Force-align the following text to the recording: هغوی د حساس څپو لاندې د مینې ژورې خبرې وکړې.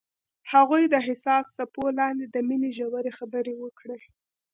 هغوی 0.51 0.83
د 0.93 0.95
حساس 1.07 1.45
څپو 1.57 1.83
لاندې 1.99 2.25
د 2.29 2.35
مینې 2.47 2.71
ژورې 2.77 3.11
خبرې 3.19 3.53
وکړې. 3.63 3.99